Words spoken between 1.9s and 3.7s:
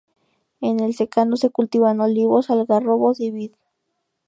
olivos, algarrobos y vid.